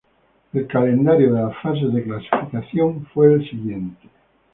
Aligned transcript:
El 0.51 0.65
calendario 0.65 1.31
de 1.31 1.41
las 1.43 1.55
fases 1.61 1.93
de 1.93 2.01
clasificación 2.03 3.05
fue 3.13 3.35
el 3.35 3.47
siguiente. 3.47 4.09